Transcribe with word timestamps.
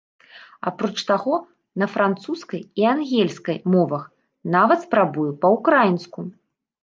Апроч 0.69 0.97
таго, 1.09 1.35
на 1.81 1.87
французскай 1.95 2.63
і 2.81 2.87
ангельскай 2.93 3.57
мовах, 3.73 4.03
нават 4.57 4.79
спрабуе 4.87 5.29
па-ўкраінску. 5.45 6.19